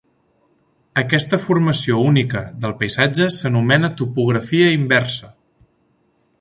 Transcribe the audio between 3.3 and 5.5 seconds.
s'anomena topografia inversa.